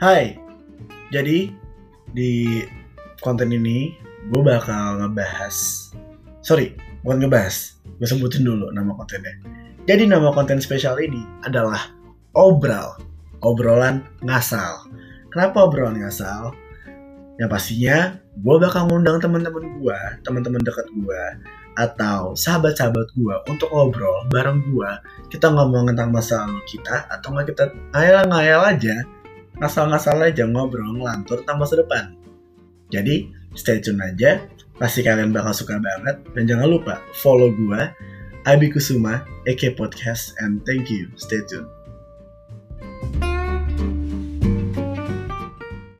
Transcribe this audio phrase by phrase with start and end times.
[0.00, 0.32] Hai,
[1.12, 1.52] jadi
[2.16, 2.64] di
[3.20, 3.92] konten ini
[4.32, 5.52] gue bakal ngebahas,
[6.40, 6.72] sorry,
[7.04, 9.36] bukan ngebahas, gue sebutin dulu nama kontennya.
[9.84, 11.92] Jadi nama konten spesial ini adalah
[12.32, 12.96] Obral,
[13.44, 14.88] obrolan ngasal.
[15.28, 16.56] Kenapa obrolan ngasal?
[17.36, 21.22] Yang pastinya gue bakal ngundang teman-teman gue, teman-teman dekat gue,
[21.76, 24.90] atau sahabat-sahabat gue untuk ngobrol bareng gue.
[25.28, 29.04] Kita ngomong tentang masa lalu kita, atau nggak kita ngayal-ngayal aja,
[29.60, 32.16] ngasal-ngasal aja ngobrol ngelantur tentang masa depan.
[32.90, 34.42] Jadi stay tune aja,
[34.80, 36.18] pasti kalian bakal suka banget.
[36.34, 37.80] Dan jangan lupa follow gue,
[38.48, 41.06] Abi Kusuma, AK Podcast, and thank you.
[41.14, 41.79] Stay tuned.